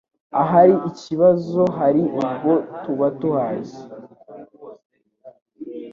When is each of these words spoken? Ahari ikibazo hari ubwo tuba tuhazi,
Ahari 0.41 0.75
ikibazo 0.89 1.61
hari 1.77 2.01
ubwo 2.19 2.51
tuba 2.81 3.07
tuhazi, 3.19 3.79